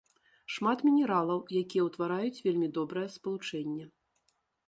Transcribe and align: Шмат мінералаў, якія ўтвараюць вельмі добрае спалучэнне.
Шмат 0.53 0.79
мінералаў, 0.87 1.41
якія 1.61 1.83
ўтвараюць 1.89 2.41
вельмі 2.47 2.71
добрае 2.79 3.05
спалучэнне. 3.19 3.85